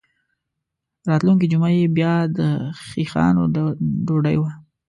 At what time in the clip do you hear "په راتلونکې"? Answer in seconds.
1.01-1.45